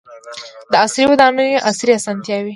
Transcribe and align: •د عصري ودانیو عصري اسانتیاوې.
•د 0.71 0.73
عصري 0.83 1.03
ودانیو 1.07 1.63
عصري 1.69 1.91
اسانتیاوې. 1.99 2.49